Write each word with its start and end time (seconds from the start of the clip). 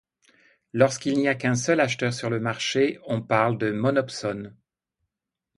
Lorsqu’il 0.73 1.13
n’y 1.19 1.27
a 1.27 1.35
qu’un 1.35 1.53
seul 1.53 1.79
acheteur 1.79 2.11
sur 2.11 2.31
le 2.31 2.39
marché, 2.39 2.97
on 3.05 3.21
parle 3.21 3.59
de 3.59 3.69
monopsone. 3.69 4.57